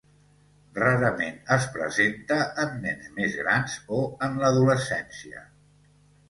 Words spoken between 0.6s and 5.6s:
Rarament es presenta en nens més grans o en l’adolescència.